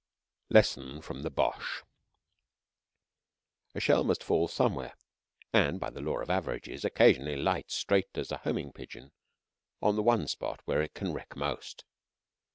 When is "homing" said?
8.37-8.71